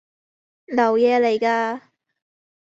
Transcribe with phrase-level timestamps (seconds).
[0.65, 1.81] 流嘢嚟嘅